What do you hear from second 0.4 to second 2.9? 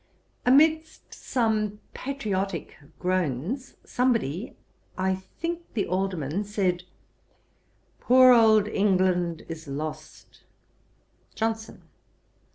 Amidst some patriotick